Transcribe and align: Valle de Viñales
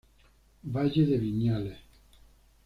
Valle 0.63 1.05
de 1.05 1.15
Viñales 1.19 1.77